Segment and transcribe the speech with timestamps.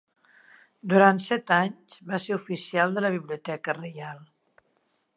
[0.93, 4.29] Durant set anys va ser oficial de la Biblioteca Reial.